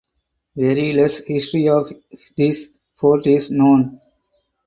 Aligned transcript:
Very 0.55 0.93
less 0.93 1.19
history 1.27 1.69
of 1.69 1.93
this 2.35 2.69
fort 2.97 3.27
is 3.27 3.51
known. 3.51 4.01